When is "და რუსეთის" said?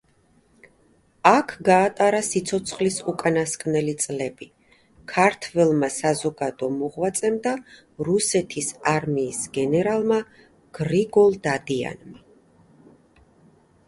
7.45-8.71